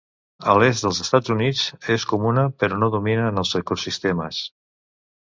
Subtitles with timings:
[0.51, 1.65] A l'est dels Estats Units
[1.95, 4.41] és comuna però no domina en els ecosistemes.